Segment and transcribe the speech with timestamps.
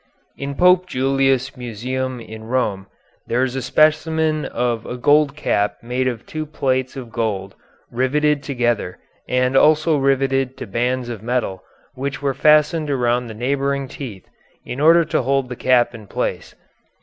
[0.35, 2.87] In Pope Julius' Museum in Rome
[3.27, 7.53] there is a specimen of a gold cap made of two plates of gold
[7.91, 8.97] riveted together
[9.29, 11.61] and also riveted to bands of metal
[11.93, 14.27] which were fastened around the neighboring teeth
[14.65, 16.55] in order to hold the cap in place.